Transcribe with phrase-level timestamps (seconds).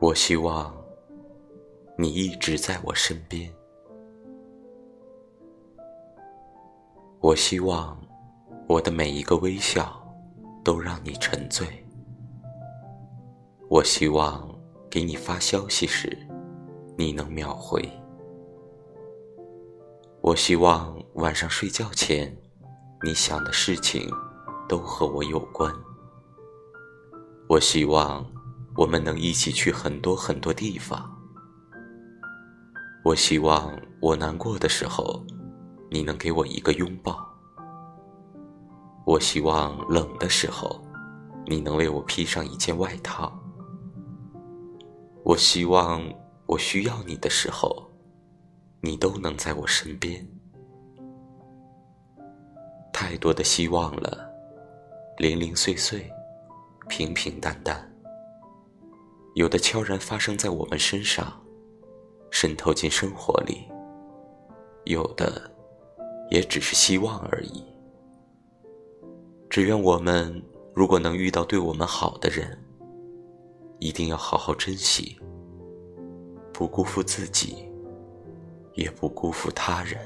[0.00, 0.74] 我希望
[1.98, 3.52] 你一直在我身边。
[7.20, 8.00] 我希望
[8.66, 10.02] 我的每一个微笑
[10.64, 11.66] 都让你沉醉。
[13.68, 14.48] 我希望
[14.88, 16.16] 给你发消息时，
[16.96, 17.86] 你能秒回。
[20.22, 22.34] 我希望晚上睡觉前，
[23.02, 24.10] 你想的事情
[24.66, 25.70] 都和我有关。
[27.50, 28.26] 我希望。
[28.80, 31.14] 我们能一起去很多很多地方。
[33.04, 35.22] 我希望我难过的时候，
[35.90, 37.28] 你能给我一个拥抱。
[39.04, 40.82] 我希望冷的时候，
[41.46, 43.38] 你能为我披上一件外套。
[45.24, 46.02] 我希望
[46.46, 47.86] 我需要你的时候，
[48.80, 50.26] 你都能在我身边。
[52.94, 54.26] 太多的希望了，
[55.18, 56.10] 零零碎碎，
[56.88, 57.89] 平平淡淡。
[59.34, 61.40] 有的悄然发生在我们身上，
[62.30, 63.68] 渗透进生活里；
[64.84, 65.50] 有的
[66.30, 67.64] 也只是希望而已。
[69.48, 70.42] 只愿我们
[70.74, 72.58] 如果能遇到对我们好的人，
[73.78, 75.18] 一定要好好珍惜，
[76.52, 77.68] 不辜负自己，
[78.74, 79.98] 也不辜负他人。